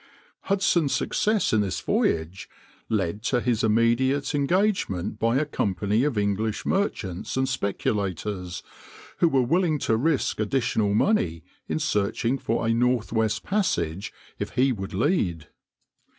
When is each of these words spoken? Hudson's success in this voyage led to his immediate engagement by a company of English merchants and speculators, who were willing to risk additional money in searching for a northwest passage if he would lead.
Hudson's 0.45 0.95
success 0.95 1.53
in 1.53 1.61
this 1.61 1.79
voyage 1.79 2.49
led 2.89 3.21
to 3.25 3.39
his 3.39 3.63
immediate 3.63 4.33
engagement 4.33 5.19
by 5.19 5.37
a 5.37 5.45
company 5.45 6.03
of 6.05 6.17
English 6.17 6.65
merchants 6.65 7.37
and 7.37 7.47
speculators, 7.47 8.63
who 9.17 9.27
were 9.29 9.43
willing 9.43 9.77
to 9.77 9.95
risk 9.95 10.39
additional 10.39 10.95
money 10.95 11.43
in 11.67 11.77
searching 11.77 12.39
for 12.39 12.65
a 12.65 12.73
northwest 12.73 13.43
passage 13.43 14.11
if 14.39 14.53
he 14.55 14.71
would 14.71 14.95
lead. 14.95 15.49